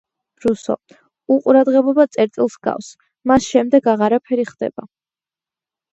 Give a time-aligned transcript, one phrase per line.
[0.45, 0.75] რუსო:
[1.35, 2.89] უყურადღებობა წერტილს ჰგავს,
[3.33, 4.89] მას შემდეგ აღარაფერი ხდება.